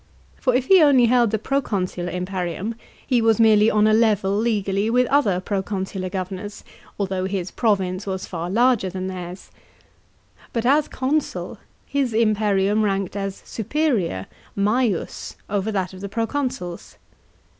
[0.39, 2.73] For if he only held the proconsular impe rium
[3.05, 6.63] he was merely on a level legally with other proconsular governors,
[6.99, 9.51] although his" province" was far larger than theirs.
[10.53, 14.25] But as consul, his imperium ranked as superior
[14.57, 16.97] (maius) over that of the proconsuls.